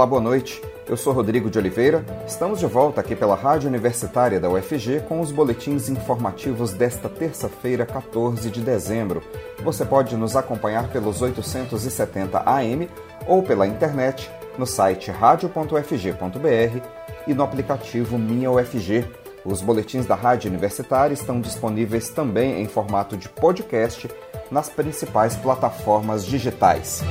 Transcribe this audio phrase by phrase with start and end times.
[0.00, 0.62] Olá, boa noite.
[0.88, 2.02] Eu sou Rodrigo de Oliveira.
[2.26, 7.84] Estamos de volta aqui pela Rádio Universitária da UFG com os boletins informativos desta terça-feira,
[7.84, 9.22] 14 de dezembro.
[9.62, 12.88] Você pode nos acompanhar pelos 870 AM
[13.26, 16.80] ou pela internet no site radio.ufg.br
[17.26, 19.04] e no aplicativo Minha UFG.
[19.44, 24.08] Os boletins da Rádio Universitária estão disponíveis também em formato de podcast
[24.50, 27.04] nas principais plataformas digitais.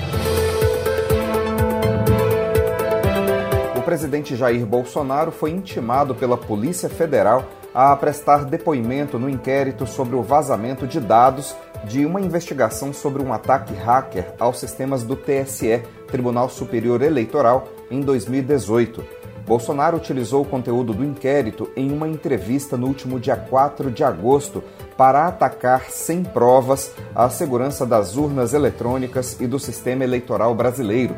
[3.89, 7.43] Presidente Jair Bolsonaro foi intimado pela Polícia Federal
[7.73, 13.33] a prestar depoimento no inquérito sobre o vazamento de dados de uma investigação sobre um
[13.33, 19.03] ataque hacker aos sistemas do TSE, Tribunal Superior Eleitoral, em 2018.
[19.47, 24.63] Bolsonaro utilizou o conteúdo do inquérito em uma entrevista no último dia 4 de agosto
[24.95, 31.15] para atacar sem provas a segurança das urnas eletrônicas e do sistema eleitoral brasileiro.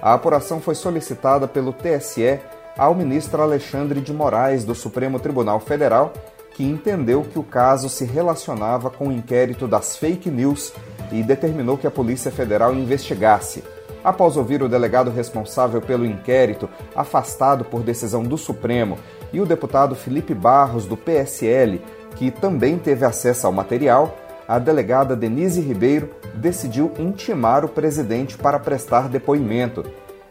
[0.00, 2.38] A apuração foi solicitada pelo TSE
[2.76, 6.12] ao ministro Alexandre de Moraes, do Supremo Tribunal Federal,
[6.52, 10.72] que entendeu que o caso se relacionava com o inquérito das fake news
[11.10, 13.64] e determinou que a Polícia Federal investigasse.
[14.04, 18.96] Após ouvir o delegado responsável pelo inquérito, afastado por decisão do Supremo,
[19.32, 21.82] e o deputado Felipe Barros, do PSL,
[22.14, 24.16] que também teve acesso ao material,
[24.48, 29.84] a delegada Denise Ribeiro decidiu intimar o presidente para prestar depoimento.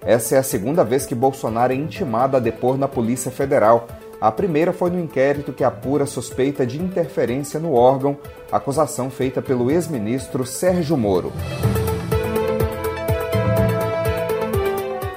[0.03, 3.88] Essa é a segunda vez que Bolsonaro é intimado a depor na Polícia Federal.
[4.19, 8.17] A primeira foi no inquérito que apura suspeita de interferência no órgão,
[8.51, 11.31] acusação feita pelo ex-ministro Sérgio Moro.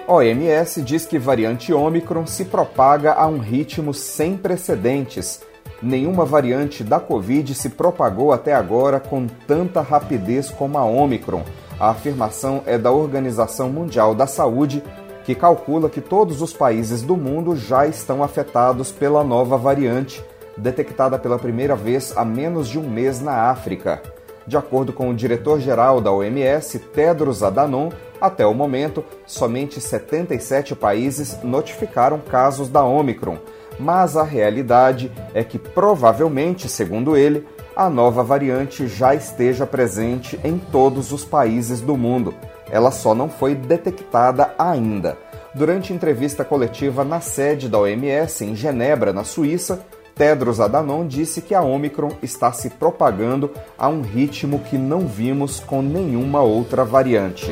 [0.06, 5.40] OMS diz que variante Ômicron se propaga a um ritmo sem precedentes
[5.82, 11.42] Nenhuma variante da Covid se propagou até agora com tanta rapidez como a Omicron.
[11.78, 14.82] A afirmação é da Organização Mundial da Saúde,
[15.24, 20.22] que calcula que todos os países do mundo já estão afetados pela nova variante,
[20.54, 24.02] detectada pela primeira vez há menos de um mês na África.
[24.46, 27.88] De acordo com o diretor-geral da OMS, Tedros Adhanom,
[28.20, 33.38] até o momento, somente 77 países notificaram casos da Omicron
[33.80, 40.58] mas a realidade é que provavelmente, segundo ele, a nova variante já esteja presente em
[40.58, 42.34] todos os países do mundo.
[42.70, 45.16] Ela só não foi detectada ainda.
[45.54, 49.80] Durante entrevista coletiva na sede da OMS em Genebra, na Suíça,
[50.14, 55.58] Tedros Adhanom disse que a Omicron está se propagando a um ritmo que não vimos
[55.58, 57.50] com nenhuma outra variante.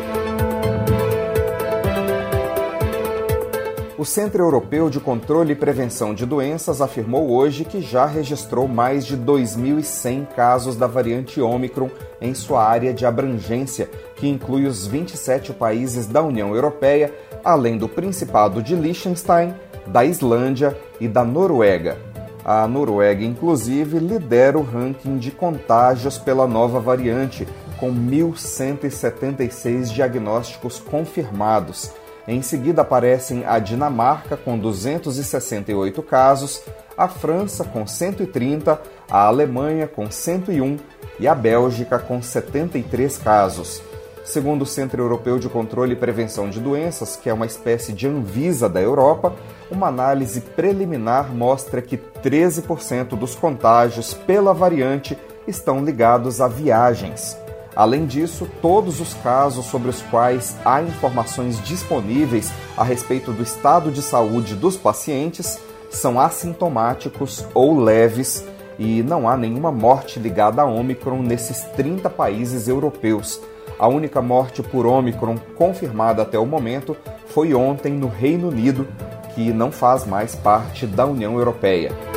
[3.99, 9.05] O Centro Europeu de Controle e Prevenção de Doenças afirmou hoje que já registrou mais
[9.05, 15.53] de 2.100 casos da variante Ômicron em sua área de abrangência, que inclui os 27
[15.53, 17.13] países da União Europeia,
[17.45, 19.53] além do Principado de Liechtenstein,
[19.85, 21.99] da Islândia e da Noruega.
[22.45, 27.49] A Noruega, inclusive, lidera o ranking de contágios pela nova variante,
[27.81, 31.91] com 1.176 diagnósticos confirmados
[32.29, 36.63] em seguida aparecem a Dinamarca com 268 casos,
[36.95, 38.79] a França com 130,
[39.11, 40.77] a Alemanha com 101
[41.19, 43.83] e a Bélgica com 73 casos.
[44.25, 48.07] Segundo o Centro Europeu de Controle e Prevenção de Doenças, que é uma espécie de
[48.07, 49.35] Anvisa da Europa,
[49.71, 57.39] uma análise preliminar mostra que 13% dos contágios pela variante estão ligados a viagens.
[57.79, 63.93] Além disso, todos os casos sobre os quais há informações disponíveis a respeito do estado
[63.93, 68.45] de saúde dos pacientes são assintomáticos ou leves
[68.81, 73.41] e não há nenhuma morte ligada a Omicron nesses 30 países europeus.
[73.79, 76.97] A única morte por Omicron confirmada até o momento
[77.29, 78.89] foi ontem no Reino Unido,
[79.37, 82.08] que não faz mais parte da União Europeia.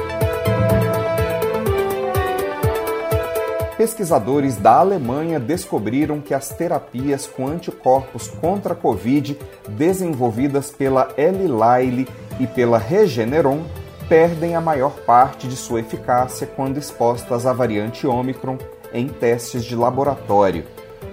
[3.82, 9.36] Pesquisadores da Alemanha descobriram que as terapias com anticorpos contra a Covid
[9.70, 12.08] desenvolvidas pela Eli Lilly
[12.40, 13.64] e pela Regeneron
[14.08, 18.56] perdem a maior parte de sua eficácia quando expostas à variante Omicron
[18.94, 20.64] em testes de laboratório.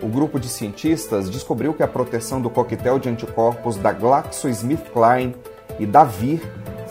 [0.02, 5.34] O grupo de cientistas descobriu que a proteção do coquetel de anticorpos da GlaxoSmithKline
[5.80, 6.42] e da Vir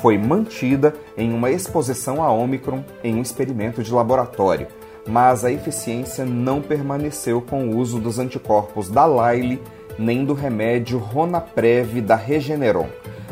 [0.02, 4.68] foi mantida em uma exposição a Omicron em um experimento de laboratório
[5.07, 9.62] mas a eficiência não permaneceu com o uso dos anticorpos da Liley
[9.98, 12.88] nem do remédio Ronaprev da Regeneron.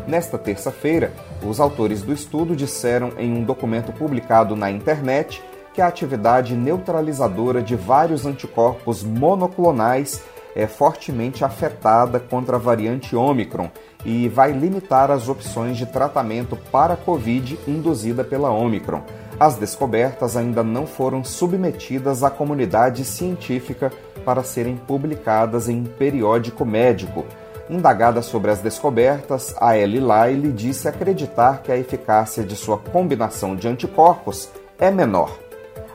[0.08, 1.12] Nesta terça-feira,
[1.44, 5.44] os autores do estudo disseram em um documento publicado na internet
[5.74, 10.24] que a atividade neutralizadora de vários anticorpos monoclonais
[10.56, 13.70] é fortemente afetada contra a variante Omicron
[14.06, 19.02] e vai limitar as opções de tratamento para a Covid induzida pela Omicron.
[19.40, 23.92] As descobertas ainda não foram submetidas à comunidade científica
[24.24, 27.26] para serem publicadas em periódico médico.
[27.70, 33.56] Indagada sobre as descobertas, a Ellie Lyle disse acreditar que a eficácia de sua combinação
[33.56, 34.50] de anticorpos
[34.80, 35.38] é menor.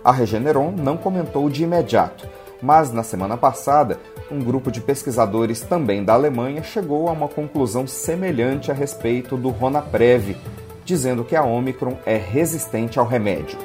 [0.02, 2.28] A Regeneron não comentou de imediato,
[2.60, 3.98] mas na semana passada,
[4.30, 9.50] um grupo de pesquisadores também da Alemanha chegou a uma conclusão semelhante a respeito do
[9.50, 10.36] Ronaprev,
[10.84, 13.58] dizendo que a Omicron é resistente ao remédio.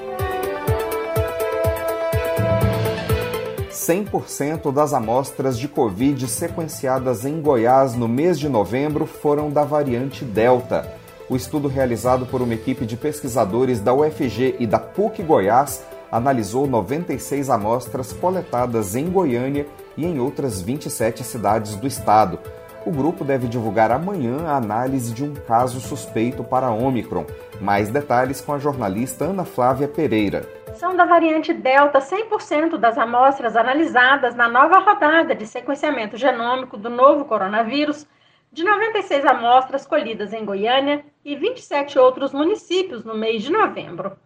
[3.69, 10.25] 100% das amostras de Covid sequenciadas em Goiás no mês de novembro foram da variante
[10.25, 10.91] Delta.
[11.29, 16.65] O estudo realizado por uma equipe de pesquisadores da UFG e da PUC Goiás analisou
[16.65, 19.67] 96 amostras coletadas em Goiânia
[19.97, 22.39] e em outras 27 cidades do estado.
[22.85, 27.25] O grupo deve divulgar amanhã a análise de um caso suspeito para Omicron.
[27.59, 30.45] Mais detalhes com a jornalista Ana Flávia Pereira
[30.75, 36.89] são da variante Delta 100% das amostras analisadas na nova rodada de sequenciamento genômico do
[36.89, 38.05] novo coronavírus,
[38.51, 44.17] de 96 amostras colhidas em Goiânia e 27 outros municípios no mês de novembro.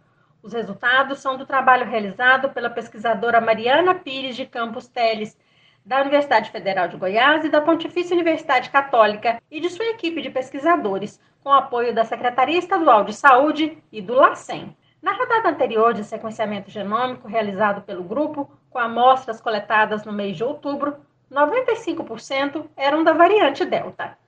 [0.42, 5.36] Os resultados são do trabalho realizado pela pesquisadora Mariana Pires de Campos Teles,
[5.84, 10.30] da Universidade Federal de Goiás e da Pontifícia Universidade Católica e de sua equipe de
[10.30, 14.76] pesquisadores, com apoio da Secretaria Estadual de Saúde e do LACEN.
[15.02, 20.44] Na rodada anterior de sequenciamento genômico realizado pelo grupo, com amostras coletadas no mês de
[20.44, 20.96] outubro,
[21.32, 24.18] 95% eram da variante Delta.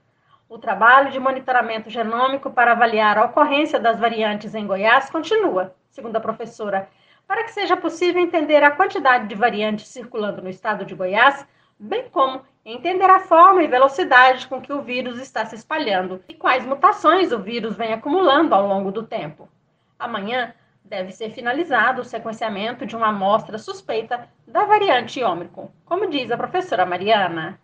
[0.48, 6.16] O trabalho de monitoramento genômico para avaliar a ocorrência das variantes em Goiás continua, segundo
[6.16, 6.88] a professora,
[7.26, 11.46] para que seja possível entender a quantidade de variantes circulando no estado de Goiás,
[11.78, 16.34] bem como entender a forma e velocidade com que o vírus está se espalhando e
[16.34, 19.48] quais mutações o vírus vem acumulando ao longo do tempo.
[19.98, 20.54] Amanhã,
[20.84, 26.36] deve ser finalizado o sequenciamento de uma amostra suspeita da variante Ômicron, como diz a
[26.36, 27.58] professora Mariana.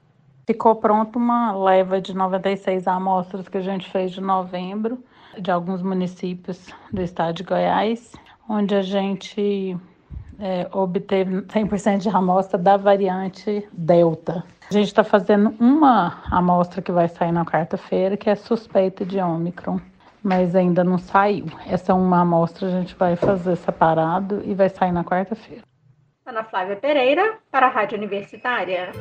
[0.47, 5.05] Ficou pronto uma leva de 96 amostras que a gente fez de novembro,
[5.39, 8.15] de alguns municípios do estado de Goiás,
[8.49, 9.77] onde a gente
[10.41, 14.45] é, obteve 100% de amostra da variante Delta.
[14.71, 19.19] A gente está fazendo uma amostra que vai sair na quarta-feira, que é suspeita de
[19.19, 19.81] Ômicron
[20.23, 21.47] mas ainda não saiu.
[21.67, 25.63] Essa é uma amostra, a gente vai fazer separado e vai sair na quarta-feira.
[26.27, 28.93] Ana Flávia Pereira, para a Rádio Universitária.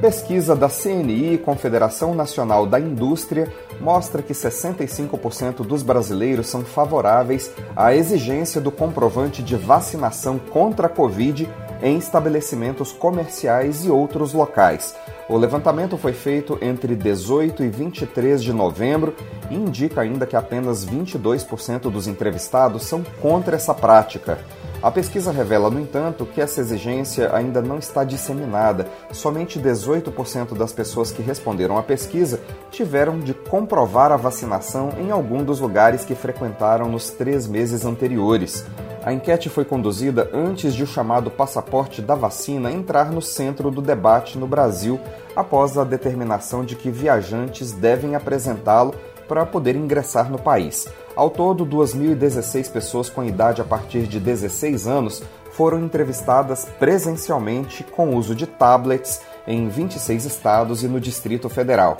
[0.00, 7.94] Pesquisa da CNI, Confederação Nacional da Indústria, mostra que 65% dos brasileiros são favoráveis à
[7.94, 11.46] exigência do comprovante de vacinação contra a Covid
[11.82, 14.94] em estabelecimentos comerciais e outros locais.
[15.28, 19.14] O levantamento foi feito entre 18 e 23 de novembro
[19.50, 24.38] e indica ainda que apenas 22% dos entrevistados são contra essa prática.
[24.82, 28.86] A pesquisa revela, no entanto, que essa exigência ainda não está disseminada.
[29.12, 32.40] Somente 18% das pessoas que responderam à pesquisa
[32.70, 38.64] tiveram de comprovar a vacinação em algum dos lugares que frequentaram nos três meses anteriores.
[39.04, 43.82] A enquete foi conduzida antes de o chamado passaporte da vacina entrar no centro do
[43.82, 44.98] debate no Brasil,
[45.36, 48.94] após a determinação de que viajantes devem apresentá-lo
[49.28, 50.88] para poder ingressar no país.
[51.16, 58.14] Ao todo, 2.016 pessoas com idade a partir de 16 anos foram entrevistadas presencialmente com
[58.14, 61.98] uso de tablets em 26 estados e no Distrito Federal.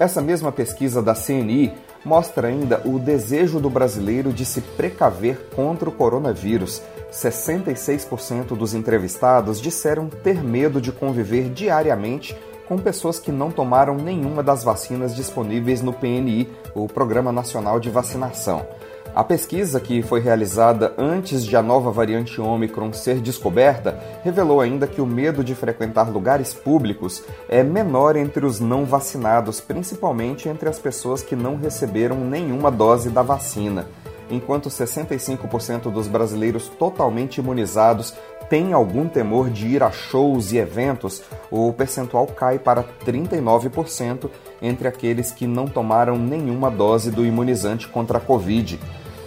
[0.00, 1.72] Essa mesma pesquisa da CNI
[2.04, 6.82] mostra ainda o desejo do brasileiro de se precaver contra o coronavírus.
[7.12, 12.36] 66% dos entrevistados disseram ter medo de conviver diariamente
[12.72, 17.90] com pessoas que não tomaram nenhuma das vacinas disponíveis no PNI, o Programa Nacional de
[17.90, 18.66] Vacinação.
[19.14, 24.86] A pesquisa, que foi realizada antes de a nova variante Omicron ser descoberta, revelou ainda
[24.86, 30.66] que o medo de frequentar lugares públicos é menor entre os não vacinados, principalmente entre
[30.66, 33.86] as pessoas que não receberam nenhuma dose da vacina.
[34.30, 38.14] Enquanto 65% dos brasileiros totalmente imunizados
[38.52, 44.28] tem algum temor de ir a shows e eventos, o percentual cai para 39%
[44.60, 48.78] entre aqueles que não tomaram nenhuma dose do imunizante contra a Covid.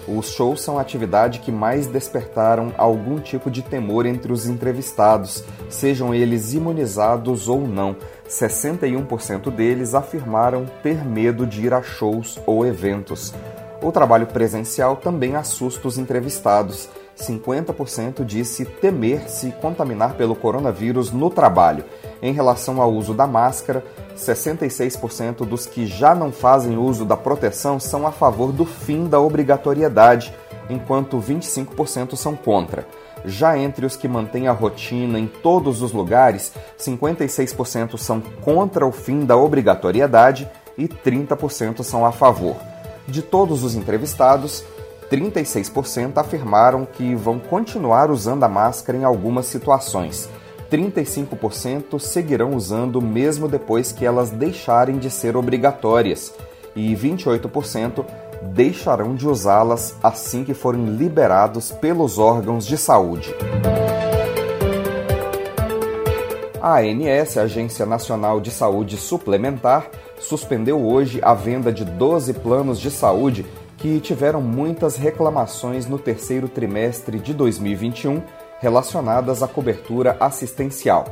[0.08, 5.44] Os shows são a atividade que mais despertaram algum tipo de temor entre os entrevistados,
[5.72, 7.96] sejam eles imunizados ou não.
[8.29, 13.34] 61% deles afirmaram ter medo de ir a shows ou eventos.
[13.82, 21.29] O trabalho presencial também assusta os entrevistados 50% disse temer se contaminar pelo coronavírus no
[21.29, 21.86] trabalho.
[22.22, 23.84] Em relação ao uso da máscara,
[24.17, 29.19] 66% dos que já não fazem uso da proteção são a favor do fim da
[29.19, 30.34] obrigatoriedade,
[30.69, 32.86] enquanto 25% são contra.
[33.24, 38.91] Já entre os que mantêm a rotina em todos os lugares, 56% são contra o
[38.91, 42.55] fim da obrigatoriedade e 30% são a favor.
[43.07, 44.63] De todos os entrevistados,
[45.09, 50.29] 36% afirmaram que vão continuar usando a máscara em algumas situações.
[50.71, 56.33] 35% seguirão usando mesmo depois que elas deixarem de ser obrigatórias.
[56.75, 58.05] E 28%
[58.41, 63.33] deixarão de usá-las assim que forem liberados pelos órgãos de saúde.
[66.62, 69.88] A ANS, Agência Nacional de Saúde Suplementar,
[70.19, 73.45] suspendeu hoje a venda de 12 planos de saúde
[73.86, 78.20] que tiveram muitas reclamações no terceiro trimestre de 2021
[78.60, 81.06] relacionadas à cobertura assistencial.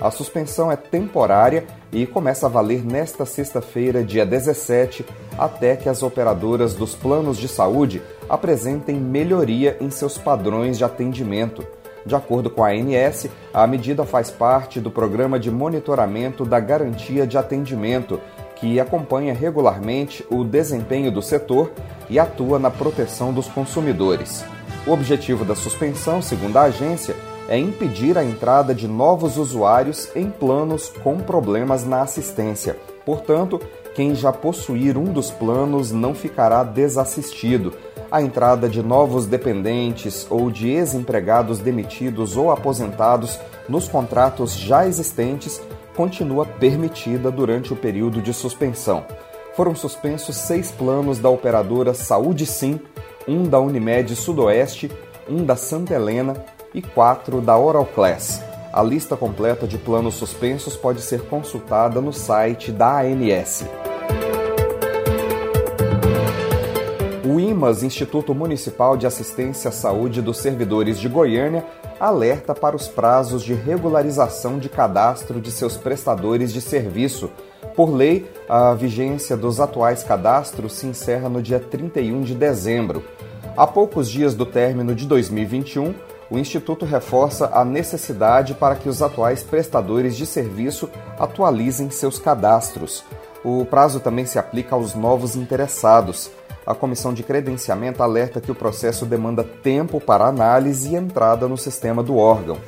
[0.00, 5.04] A suspensão é temporária e começa a valer nesta sexta-feira, dia 17,
[5.36, 11.66] até que as operadoras dos planos de saúde apresentem melhoria em seus padrões de atendimento.
[12.06, 17.26] De acordo com a ANS, a medida faz parte do programa de monitoramento da garantia
[17.26, 18.20] de atendimento,
[18.54, 21.72] que acompanha regularmente o desempenho do setor
[22.10, 24.44] e atua na proteção dos consumidores.
[24.86, 27.14] O objetivo da suspensão, segundo a agência,
[27.48, 32.76] é impedir a entrada de novos usuários em planos com problemas na assistência.
[33.04, 33.60] Portanto,
[33.94, 37.72] quem já possuir um dos planos não ficará desassistido.
[38.10, 43.38] A entrada de novos dependentes ou de ex-empregados demitidos ou aposentados
[43.68, 45.60] nos contratos já existentes
[45.94, 49.04] continua permitida durante o período de suspensão.
[49.54, 52.80] Foram suspensos seis planos da operadora Saúde Sim,
[53.26, 54.90] um da Unimed Sudoeste,
[55.28, 56.34] um da Santa Helena,
[56.72, 58.42] e 4 da Oral Class.
[58.72, 63.64] A lista completa de planos suspensos pode ser consultada no site da ANS.
[67.24, 71.64] O IMAS, Instituto Municipal de Assistência à Saúde dos Servidores de Goiânia,
[71.98, 77.30] alerta para os prazos de regularização de cadastro de seus prestadores de serviço.
[77.74, 83.04] Por lei, a vigência dos atuais cadastros se encerra no dia 31 de dezembro.
[83.56, 85.94] Há poucos dias do término de 2021,
[86.30, 90.88] o Instituto reforça a necessidade para que os atuais prestadores de serviço
[91.18, 93.04] atualizem seus cadastros.
[93.44, 96.30] O prazo também se aplica aos novos interessados.
[96.64, 101.56] A comissão de credenciamento alerta que o processo demanda tempo para análise e entrada no
[101.56, 102.58] sistema do órgão.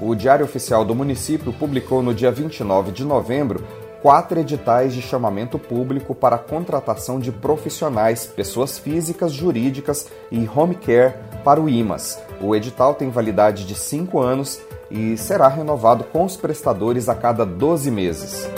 [0.00, 3.62] O Diário Oficial do Município publicou no dia 29 de novembro
[4.02, 11.14] quatro editais de chamamento público para contratação de profissionais, pessoas físicas, jurídicas e home care
[11.44, 12.20] para o IMAS.
[12.40, 17.46] O edital tem validade de cinco anos e será renovado com os prestadores a cada
[17.46, 18.50] 12 meses.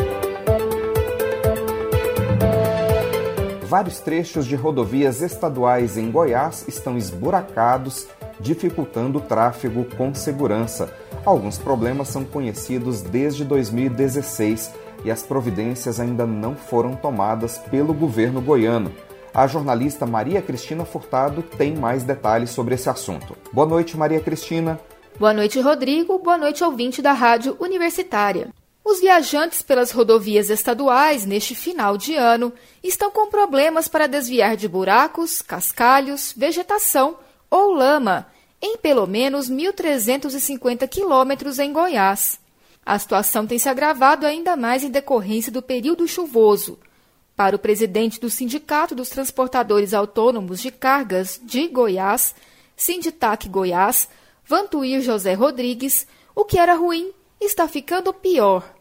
[3.65, 8.07] Vários trechos de rodovias estaduais em Goiás estão esburacados,
[8.41, 10.89] dificultando o tráfego com segurança.
[11.25, 18.41] Alguns problemas são conhecidos desde 2016 e as providências ainda não foram tomadas pelo governo
[18.41, 18.93] goiano.
[19.33, 23.37] A jornalista Maria Cristina Furtado tem mais detalhes sobre esse assunto.
[23.53, 24.81] Boa noite, Maria Cristina.
[25.19, 26.19] Boa noite, Rodrigo.
[26.19, 28.49] Boa noite, ouvinte da Rádio Universitária.
[28.85, 34.69] Os viajantes pelas rodovias estaduais neste final de ano estão com problemas para desviar de
[34.69, 37.17] buracos, cascalhos, vegetação
[37.51, 38.27] ou lama
[38.61, 42.39] em pelo menos 1.350 quilômetros em Goiás.
[42.85, 46.79] A situação tem se agravado ainda mais em decorrência do período chuvoso.
[47.35, 52.35] Para o presidente do Sindicato dos Transportadores Autônomos de Cargas de Goiás,
[52.77, 54.09] Sinditac Goiás,
[54.47, 58.75] Vantuir José Rodrigues, o que era ruim está ficando pior.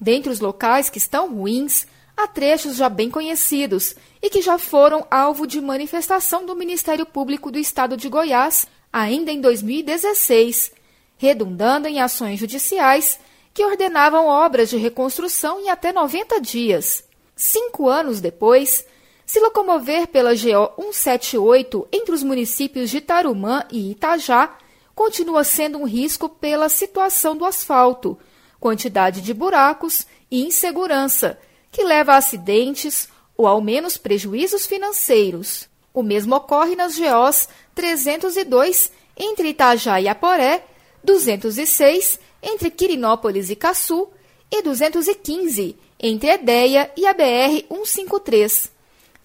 [0.00, 1.86] Dentre os locais que estão ruins,
[2.16, 7.50] há trechos já bem conhecidos e que já foram alvo de manifestação do Ministério Público
[7.50, 10.72] do Estado de Goiás ainda em 2016,
[11.16, 13.18] redundando em ações judiciais
[13.58, 17.02] que ordenavam obras de reconstrução em até 90 dias.
[17.34, 18.86] Cinco anos depois,
[19.26, 24.56] se locomover pela GO 178 entre os municípios de Tarumã e Itajá
[24.94, 28.16] continua sendo um risco pela situação do asfalto,
[28.60, 31.36] quantidade de buracos e insegurança,
[31.72, 35.68] que leva a acidentes ou ao menos prejuízos financeiros.
[35.92, 40.64] O mesmo ocorre nas GOs 302 entre Itajá e Aporé,
[41.02, 44.08] 206 entre Quirinópolis e Caçu,
[44.50, 48.70] e 215 entre Edéia e a BR-153.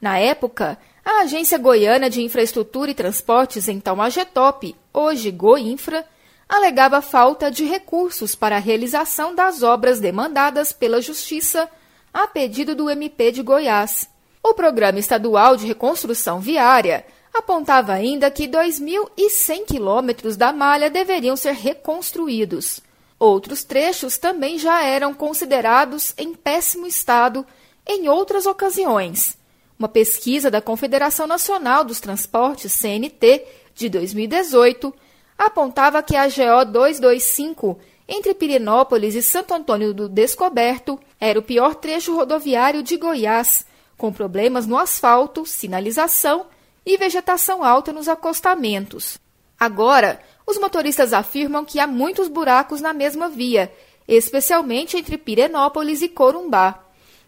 [0.02, 6.06] Na época, a Agência Goiana de Infraestrutura e Transportes, então a GETOP, hoje Goinfra,
[6.48, 11.70] alegava falta de recursos para a realização das obras demandadas pela Justiça
[12.14, 14.10] a pedido do MP de Goiás.
[14.44, 21.54] O Programa Estadual de Reconstrução Viária apontava ainda que 2.100 quilômetros da malha deveriam ser
[21.54, 22.82] reconstruídos.
[23.20, 27.46] Outros trechos também já eram considerados em péssimo estado
[27.86, 29.38] em outras ocasiões.
[29.78, 34.94] Uma pesquisa da Confederação Nacional dos Transportes, CNT, de 2018,
[35.38, 41.76] apontava que a GO 225 entre Pirenópolis e Santo Antônio do Descoberto era o pior
[41.76, 43.66] trecho rodoviário de Goiás,
[43.98, 46.46] com problemas no asfalto, sinalização
[46.86, 49.18] e vegetação alta nos acostamentos.
[49.60, 53.72] Agora, os motoristas afirmam que há muitos buracos na mesma via,
[54.08, 56.84] especialmente entre Pirenópolis e Corumbá.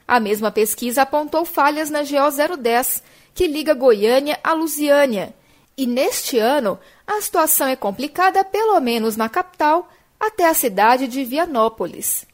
[0.08, 3.02] A mesma pesquisa apontou falhas na GO 010,
[3.34, 5.34] que liga Goiânia a Lusiânia.
[5.78, 11.24] E neste ano, a situação é complicada, pelo menos na capital, até a cidade de
[11.24, 12.26] Vianópolis.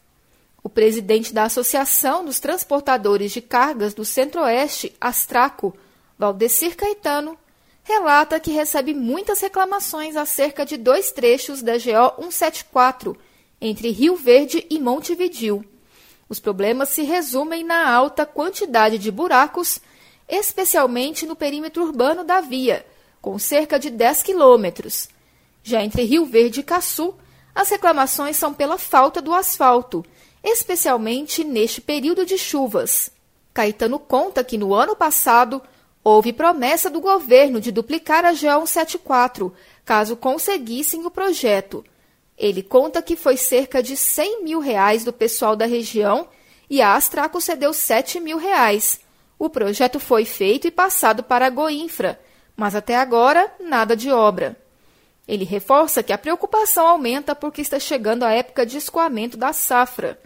[0.63, 5.75] O presidente da Associação dos Transportadores de Cargas do Centro-Oeste, Astraco,
[6.19, 7.35] Valdecir Caetano,
[7.91, 13.17] relata que recebe muitas reclamações acerca de dois trechos da GO 174,
[13.59, 15.65] entre Rio Verde e Montevidil.
[16.29, 19.81] Os problemas se resumem na alta quantidade de buracos,
[20.27, 22.85] especialmente no perímetro urbano da via,
[23.21, 25.09] com cerca de 10 quilômetros.
[25.61, 27.13] Já entre Rio Verde e Caçu,
[27.53, 30.05] as reclamações são pela falta do asfalto,
[30.41, 33.11] especialmente neste período de chuvas.
[33.53, 35.61] Caetano conta que no ano passado
[36.03, 39.53] houve promessa do governo de duplicar a GO 174,
[39.85, 41.83] caso conseguissem o projeto.
[42.37, 46.27] Ele conta que foi cerca de 100 mil reais do pessoal da região
[46.69, 48.99] e a Astraco cedeu 7 mil reais.
[49.37, 52.19] O projeto foi feito e passado para a Goinfra,
[52.55, 54.57] mas até agora nada de obra.
[55.27, 60.19] Ele reforça que a preocupação aumenta porque está chegando a época de escoamento da safra.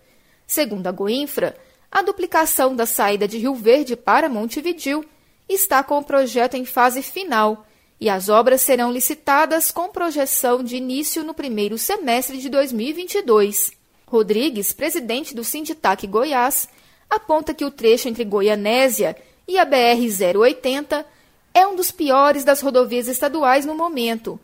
[0.47, 1.55] Segundo a Goinfra,
[1.91, 5.03] a duplicação da saída de Rio Verde para Montevidil
[5.47, 7.65] está com o projeto em fase final
[7.99, 13.71] e as obras serão licitadas com projeção de início no primeiro semestre de 2022.
[14.05, 16.67] Rodrigues, presidente do Sinditac Goiás,
[17.09, 19.15] aponta que o trecho entre Goianésia
[19.47, 21.05] e a BR-080
[21.53, 24.39] é um dos piores das rodovias estaduais no momento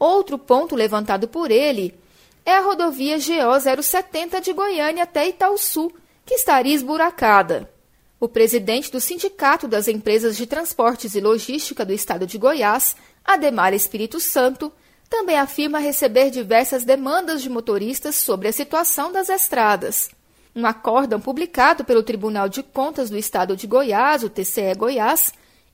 [0.00, 1.94] Outro ponto levantado por ele
[2.42, 5.92] é a rodovia GO 070 de Goiânia até Itaúsu,
[6.24, 7.70] que estaria esburacada.
[8.20, 13.72] O presidente do Sindicato das Empresas de Transportes e Logística do Estado de Goiás, Ademar
[13.72, 14.70] Espírito Santo,
[15.08, 20.10] também afirma receber diversas demandas de motoristas sobre a situação das estradas.
[20.54, 25.32] Um acórdão publicado pelo Tribunal de Contas do Estado de Goiás, o TCE Goiás,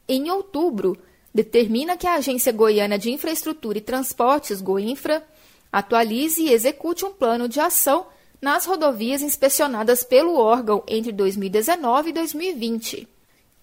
[0.08, 0.96] em outubro,
[1.34, 5.26] determina que a Agência Goiana de Infraestrutura e Transportes, Goinfra,
[5.72, 8.06] atualize e execute um plano de ação
[8.40, 13.08] nas rodovias inspecionadas pelo órgão entre 2019 e 2020.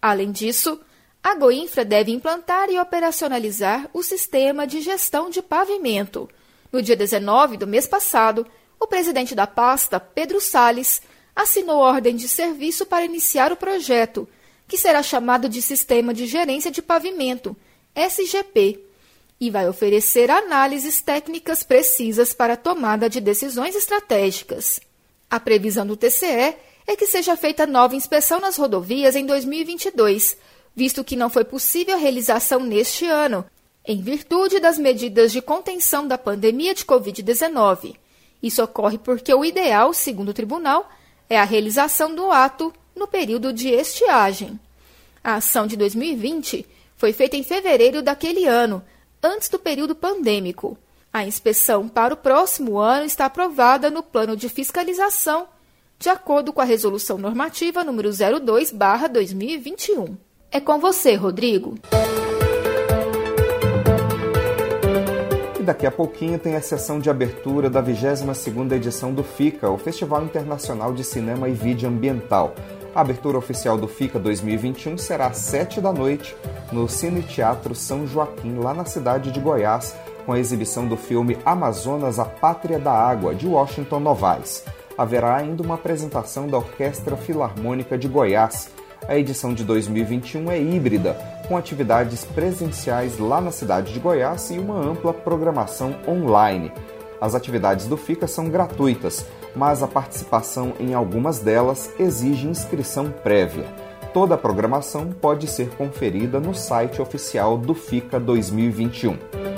[0.01, 0.79] Além disso,
[1.23, 6.29] a Goinfra deve implantar e operacionalizar o sistema de gestão de pavimento.
[6.71, 8.45] No dia 19 do mês passado,
[8.79, 11.01] o presidente da pasta, Pedro Sales,
[11.35, 14.27] assinou ordem de serviço para iniciar o projeto,
[14.67, 17.55] que será chamado de Sistema de Gerência de Pavimento,
[17.95, 18.83] SGP,
[19.45, 24.79] e vai oferecer análises técnicas precisas para a tomada de decisões estratégicas.
[25.29, 26.55] A previsão do TCE
[26.87, 30.37] é que seja feita nova inspeção nas rodovias em 2022,
[30.73, 33.43] visto que não foi possível a realização neste ano,
[33.85, 37.97] em virtude das medidas de contenção da pandemia de Covid-19.
[38.41, 40.89] Isso ocorre porque o ideal, segundo o tribunal,
[41.29, 44.57] é a realização do ato no período de estiagem.
[45.21, 48.81] A ação de 2020 foi feita em fevereiro daquele ano,
[49.23, 50.77] antes do período pandêmico.
[51.11, 55.47] A inspeção para o próximo ano está aprovada no plano de fiscalização,
[55.97, 60.17] de acordo com a resolução normativa número 02/2021.
[60.51, 61.75] É com você, Rodrigo.
[65.59, 69.77] E daqui a pouquinho tem a sessão de abertura da 22ª edição do FICA, o
[69.77, 72.53] Festival Internacional de Cinema e Vídeo Ambiental.
[72.95, 76.35] A abertura oficial do FICA 2021 será às 7 da noite
[76.71, 81.37] no Cine Teatro São Joaquim, lá na cidade de Goiás, com a exibição do filme
[81.43, 84.63] Amazonas, a Pátria da Água, de Washington Novaes.
[84.95, 88.69] Haverá ainda uma apresentação da Orquestra Filarmônica de Goiás.
[89.07, 94.59] A edição de 2021 é híbrida, com atividades presenciais lá na cidade de Goiás e
[94.59, 96.71] uma ampla programação online.
[97.23, 103.65] As atividades do FICA são gratuitas mas a participação em algumas delas exige inscrição prévia.
[104.13, 109.53] Toda a programação pode ser conferida no site oficial do FICA 2021.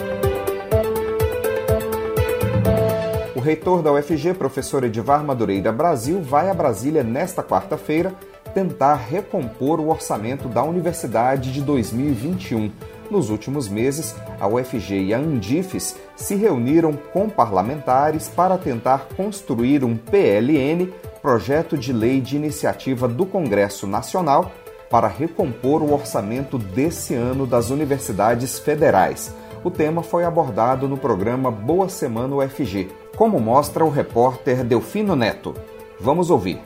[3.46, 8.12] reitor da UFG, professor Edivar Madureira Brasil, vai a Brasília nesta quarta-feira
[8.56, 12.72] tentar recompor o orçamento da universidade de 2021.
[13.10, 19.84] Nos últimos meses, a UFG e a Andifes se reuniram com parlamentares para tentar construir
[19.84, 20.88] um PLN,
[21.22, 24.52] projeto de lei de iniciativa do Congresso Nacional,
[24.90, 29.34] para recompor o orçamento desse ano das universidades federais.
[29.64, 35.56] O tema foi abordado no programa Boa Semana UFG, como mostra o repórter Delfino Neto.
[36.00, 36.60] Vamos ouvir.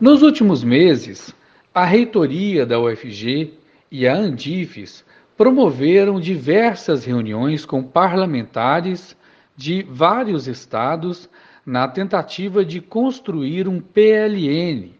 [0.00, 1.34] Nos últimos meses,
[1.74, 3.54] a reitoria da UFG
[3.90, 5.04] e a Andifes
[5.38, 9.16] promoveram diversas reuniões com parlamentares
[9.56, 11.30] de vários estados
[11.64, 14.90] na tentativa de construir um PLN,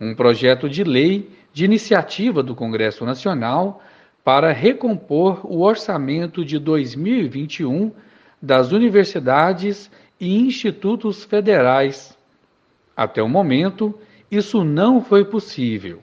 [0.00, 3.82] um projeto de lei de iniciativa do Congresso Nacional
[4.22, 7.90] para recompor o orçamento de 2021
[8.40, 9.90] das universidades
[10.20, 12.16] e institutos federais.
[12.96, 13.98] Até o momento,
[14.30, 16.00] isso não foi possível.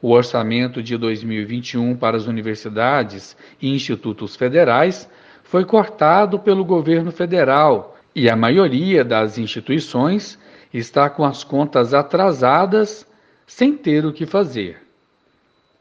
[0.00, 5.10] O orçamento de 2021 para as universidades e institutos federais
[5.42, 10.38] foi cortado pelo governo federal e a maioria das instituições
[10.72, 13.06] está com as contas atrasadas
[13.46, 14.80] sem ter o que fazer.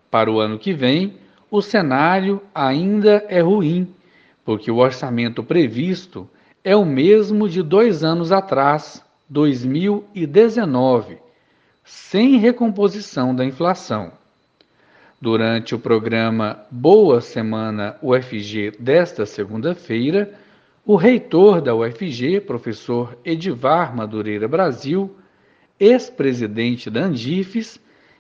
[0.09, 1.17] Para o ano que vem,
[1.51, 3.93] o cenário ainda é ruim,
[4.43, 6.27] porque o orçamento previsto
[6.63, 11.17] é o mesmo de dois anos atrás, 2019,
[11.87, 14.11] sem recomposição da inflação.
[15.21, 20.33] Durante o programa Boa Semana UFG desta segunda-feira,
[20.85, 25.15] o reitor da UFG, professor Edivar Madureira Brasil,
[25.79, 27.79] ex-presidente da Andifes,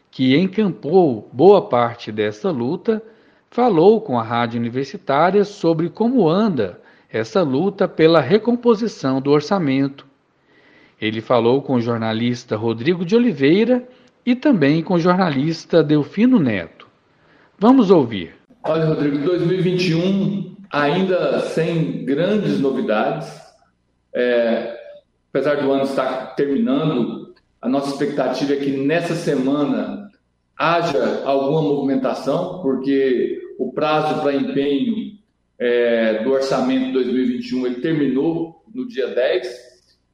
[0.09, 3.03] que encampou boa parte dessa luta,
[3.51, 10.07] falou com a rádio universitária sobre como anda essa luta pela recomposição do orçamento.
[10.99, 13.87] Ele falou com o jornalista Rodrigo de Oliveira
[14.25, 16.87] e também com o jornalista Delfino Neto.
[17.59, 18.33] Vamos ouvir.
[18.63, 23.31] Olha, Rodrigo, 2021 ainda sem grandes novidades.
[24.13, 24.75] É,
[25.29, 30.09] apesar do ano estar terminando, a nossa expectativa é que nessa semana
[30.57, 35.17] haja alguma movimentação, porque o prazo para empenho
[35.59, 39.66] é, do orçamento 2021 ele terminou no dia 10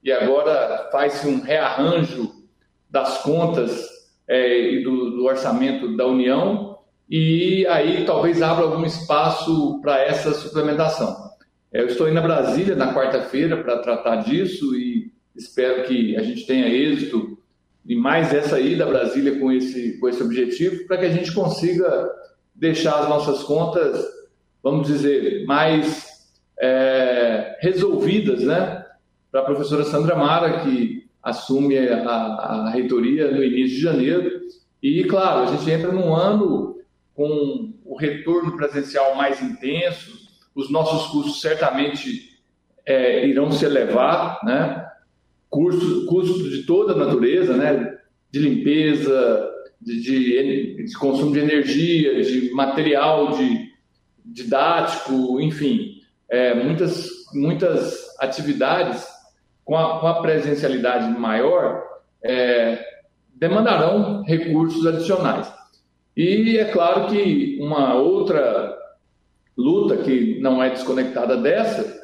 [0.04, 2.32] e agora faz-se um rearranjo
[2.90, 3.88] das contas
[4.28, 6.78] é, e do, do, orçamento da União
[7.10, 11.16] e aí talvez abra algum espaço para essa suplementação.
[11.72, 16.22] É, eu estou indo a Brasília na quarta-feira para tratar disso e espero que a
[16.22, 17.38] gente tenha êxito
[17.86, 21.34] e mais essa ida a Brasília com esse, com esse objetivo para que a gente
[21.34, 22.10] consiga
[22.56, 24.06] deixar as nossas contas,
[24.62, 28.83] vamos dizer, mais é, resolvidas, né?
[29.34, 34.42] Para a professora Sandra Mara, que assume a, a, reitoria no início de janeiro.
[34.80, 36.78] E, claro, a gente entra num ano
[37.16, 40.12] com o retorno presencial mais intenso,
[40.54, 42.30] os nossos custos certamente
[42.86, 44.88] é, irão se elevar, né?
[45.50, 47.98] Custos, custos de toda natureza, né?
[48.30, 49.50] De limpeza,
[49.82, 53.68] de, de, de consumo de energia, de material de,
[54.24, 59.12] didático, enfim, é, muitas, muitas atividades
[59.64, 61.84] com a, com a presencialidade maior
[62.24, 62.84] é,
[63.36, 65.52] demandarão recursos adicionais.
[66.16, 68.78] E é claro que uma outra
[69.58, 72.02] luta que não é desconectada dessa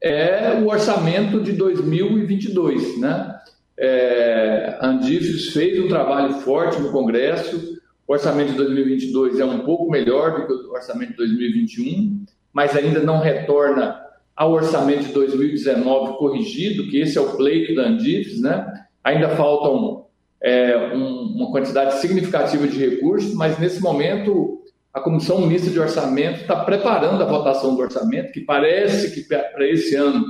[0.00, 3.38] é o orçamento de 2022, né?
[3.78, 7.80] É, a Andifes fez um trabalho forte no Congresso.
[8.06, 12.76] O orçamento de 2022 é um pouco melhor do que o orçamento de 2021, mas
[12.76, 14.01] ainda não retorna
[14.36, 18.66] ao orçamento de 2019 corrigido, que esse é o pleito da Andifes, né?
[19.04, 20.06] Ainda faltam
[20.42, 24.60] é, um, uma quantidade significativa de recursos, mas nesse momento
[24.92, 29.66] a Comissão Mista de Orçamento está preparando a votação do orçamento, que parece que para
[29.66, 30.24] esse ano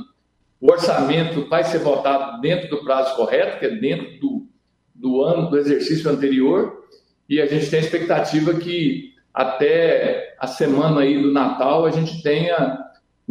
[0.61, 4.47] o orçamento vai ser votado dentro do prazo correto, que é dentro do,
[4.95, 6.85] do ano, do exercício anterior,
[7.29, 12.23] e a gente tem a expectativa que até a semana aí do Natal a gente
[12.23, 12.79] tenha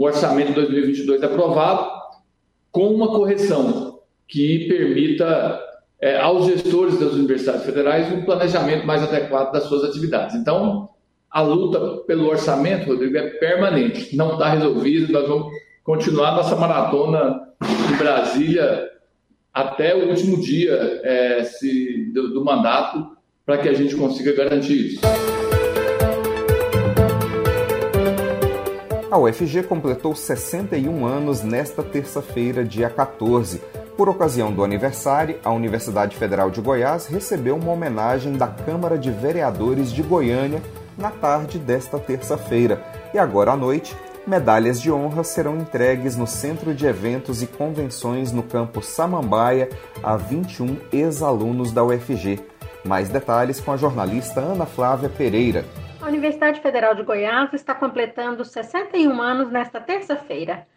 [0.01, 1.87] o orçamento de 2022 aprovado
[2.71, 5.61] com uma correção que permita
[6.01, 10.35] é, aos gestores das universidades federais um planejamento mais adequado das suas atividades.
[10.35, 10.89] Então,
[11.29, 17.39] a luta pelo orçamento, Rodrigo, é permanente, não está resolvida, nós vamos continuar nossa maratona
[17.93, 18.89] em Brasília
[19.53, 23.05] até o último dia é, se, do, do mandato
[23.45, 25.01] para que a gente consiga garantir isso.
[29.11, 33.61] A UFG completou 61 anos nesta terça-feira, dia 14.
[33.97, 39.11] Por ocasião do aniversário, a Universidade Federal de Goiás recebeu uma homenagem da Câmara de
[39.11, 40.61] Vereadores de Goiânia
[40.97, 42.81] na tarde desta terça-feira.
[43.13, 48.31] E agora à noite, medalhas de honra serão entregues no Centro de Eventos e Convenções
[48.31, 49.67] no campus Samambaia
[50.01, 52.39] a 21 ex-alunos da UFG.
[52.85, 55.65] Mais detalhes com a jornalista Ana Flávia Pereira.
[56.11, 60.67] Universidade Federal de Goiás está completando 61 anos nesta terça-feira.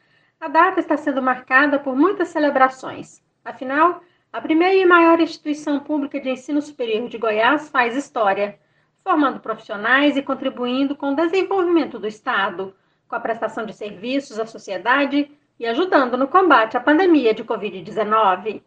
[0.40, 3.20] A data está sendo marcada por muitas celebrações.
[3.44, 4.01] Afinal,
[4.33, 8.61] a primeira e maior instituição pública de ensino superior de Goiás faz história,
[9.03, 12.73] formando profissionais e contribuindo com o desenvolvimento do Estado,
[13.09, 18.62] com a prestação de serviços à sociedade e ajudando no combate à pandemia de Covid-19.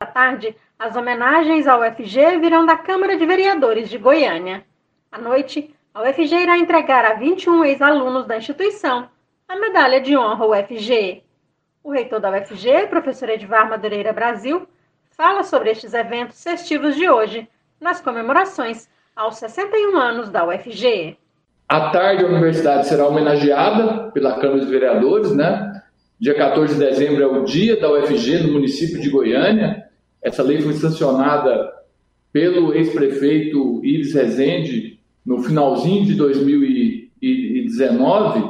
[0.00, 4.64] À tarde, as homenagens ao UFG virão da Câmara de Vereadores de Goiânia.
[5.12, 9.08] À noite, a UFG irá entregar a 21 ex-alunos da instituição
[9.48, 11.24] a medalha de honra UFG.
[11.82, 14.68] O reitor da UFG, professor Edvar Madureira Brasil,
[15.10, 17.48] fala sobre estes eventos festivos de hoje,
[17.80, 21.16] nas comemorações aos 61 anos da UFG.
[21.68, 25.82] À tarde, a universidade será homenageada pela Câmara de Vereadores, né?
[26.20, 29.84] Dia 14 de dezembro é o dia da UFG no município de Goiânia.
[30.22, 31.72] Essa lei foi sancionada
[32.32, 34.99] pelo ex-prefeito Ives Rezende
[35.30, 38.42] no finalzinho de 2019,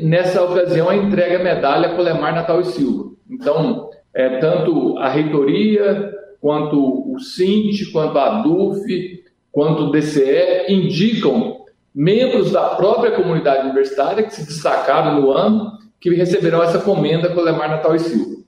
[0.00, 3.10] nessa ocasião a entrega a medalha Colemar Natal e Silva.
[3.30, 11.66] Então, é, tanto a reitoria, quanto o CINT, quanto a DUF, quanto o DCE indicam
[11.94, 17.68] membros da própria comunidade universitária que se destacaram no ano, que receberão essa comenda Colemar
[17.68, 18.40] Natal e Silva.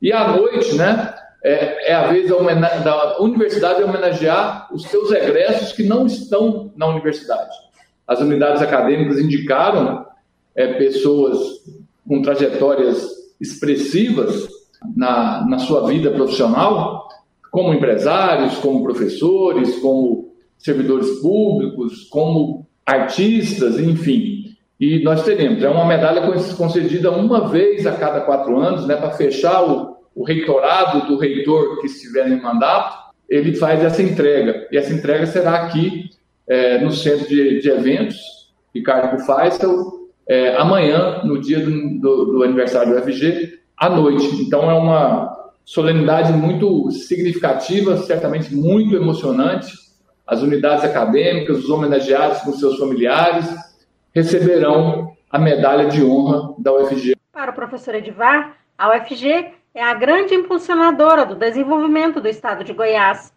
[0.00, 5.72] E à noite, né, é, é a vez da, da universidade homenagear os seus egressos
[5.72, 7.54] que não estão na universidade.
[8.06, 10.06] As unidades acadêmicas indicaram
[10.54, 11.38] é, pessoas
[12.06, 13.08] com trajetórias
[13.40, 14.48] expressivas
[14.96, 17.08] na, na sua vida profissional,
[17.50, 24.56] como empresários, como professores, como servidores públicos, como artistas, enfim.
[24.78, 26.22] E nós teremos, é uma medalha
[26.56, 31.78] concedida uma vez a cada quatro anos, né, para fechar o, o reitorado do reitor
[31.78, 32.96] que estiver em mandato,
[33.28, 34.66] ele faz essa entrega.
[34.72, 36.08] E essa entrega será aqui
[36.48, 38.16] é, no centro de, de eventos,
[38.74, 39.92] Ricardo Faisal,
[40.26, 44.42] é, amanhã, no dia do, do, do, aniversário do FG, à noite.
[44.42, 49.70] Então é uma solenidade muito significativa, certamente muito emocionante.
[50.26, 53.46] As unidades acadêmicas, os homenageados com seus familiares,
[54.14, 57.14] receberão a medalha de honra da UFG.
[57.32, 62.72] Para o professor Edivar, a UFG é a grande impulsionadora do desenvolvimento do estado de
[62.72, 63.30] Goiás.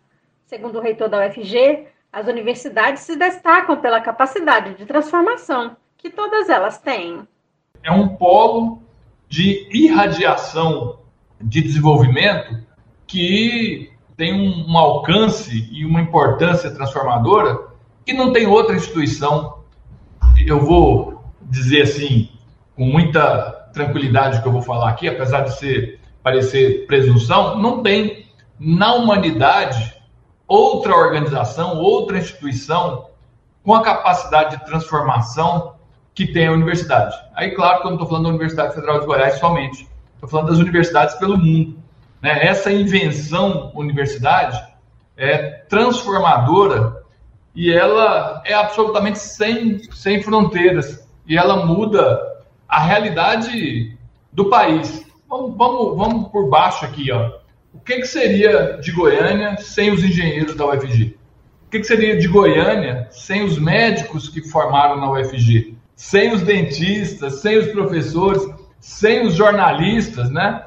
[0.45, 6.47] Segundo o reitor da UFG, as universidades se destacam pela capacidade de transformação que todas
[6.47, 7.27] elas têm.
[7.83, 8.81] É um polo
[9.27, 10.99] de irradiação
[11.41, 12.63] de desenvolvimento
[13.05, 17.67] que tem um, alcance e uma importância transformadora
[18.05, 19.59] que não tem outra instituição.
[20.47, 22.29] Eu vou dizer assim,
[22.77, 28.27] com muita tranquilidade que eu vou falar aqui, apesar de ser parecer presunção, não tem
[28.59, 29.95] na humanidade
[30.47, 33.07] outra organização, outra instituição
[33.63, 35.75] com a capacidade de transformação
[36.13, 37.15] que tem a universidade.
[37.35, 40.47] Aí, claro que eu não estou falando da Universidade Federal de Goiás somente, estou falando
[40.47, 41.77] das universidades pelo mundo.
[42.21, 42.45] Né?
[42.45, 44.61] Essa invenção universidade
[45.15, 47.03] é transformadora
[47.55, 52.19] e ela é absolutamente sem, sem fronteiras e ela muda
[52.67, 53.97] a realidade
[54.31, 55.05] do país.
[55.29, 57.39] Vamos, vamos, vamos por baixo aqui, ó.
[57.71, 61.15] O que, que seria de Goiânia sem os engenheiros da UFG?
[61.67, 65.77] O que, que seria de Goiânia sem os médicos que formaram na UFG?
[65.95, 68.41] Sem os dentistas, sem os professores,
[68.79, 70.65] sem os jornalistas, né?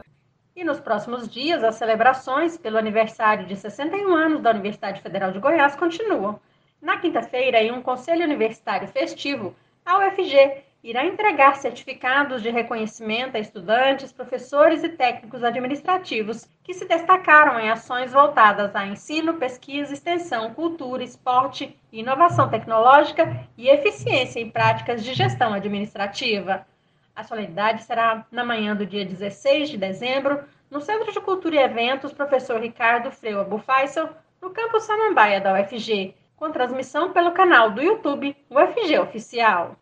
[0.55, 5.40] E nos próximos dias, as celebrações pelo aniversário de 61 anos da Universidade Federal de
[5.40, 6.38] Goiás continuam.
[6.81, 13.40] Na quinta-feira, em um conselho universitário festivo, a UFG irá entregar certificados de reconhecimento a
[13.40, 20.53] estudantes, professores e técnicos administrativos que se destacaram em ações voltadas a ensino, pesquisa, extensão,
[20.53, 26.66] cultura, esporte, inovação tecnológica e eficiência em práticas de gestão administrativa.
[27.14, 31.59] A solenidade será na manhã do dia 16 de dezembro, no Centro de Cultura e
[31.59, 34.09] Eventos Professor Ricardo Freu Abufaisel,
[34.40, 39.77] no campus Samambaia da UFG, com transmissão pelo canal do YouTube UFG Oficial.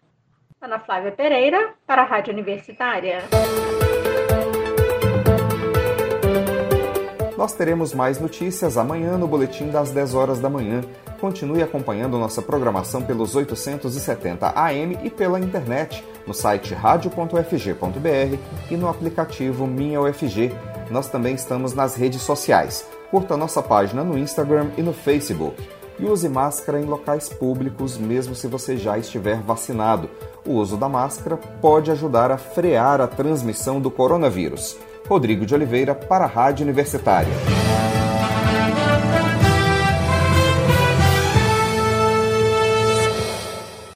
[0.60, 3.20] Ana Flávia Pereira, para a Rádio Universitária.
[7.34, 10.82] Nós teremos mais notícias amanhã no boletim das 10 horas da manhã.
[11.18, 18.38] Continue acompanhando nossa programação pelos 870 AM e pela internet no site radio.ufg.br
[18.70, 20.52] e no aplicativo Minha UFG.
[20.90, 22.86] Nós também estamos nas redes sociais.
[23.10, 25.79] Curta nossa página no Instagram e no Facebook.
[26.00, 30.08] E use máscara em locais públicos, mesmo se você já estiver vacinado.
[30.46, 34.78] O uso da máscara pode ajudar a frear a transmissão do coronavírus.
[35.06, 37.34] Rodrigo de Oliveira para a Rádio Universitária.